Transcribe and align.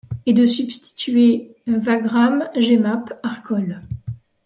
Et 0.25 0.33
de 0.33 0.45
substituer 0.45 1.53
Wagram, 1.67 2.49
Jemmape, 2.55 3.13
Arcole 3.21 3.81